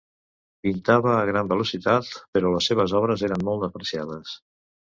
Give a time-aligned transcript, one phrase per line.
[0.67, 2.09] Pintava a gran velocitat,
[2.39, 4.35] però les seves obres eren molt apreciades.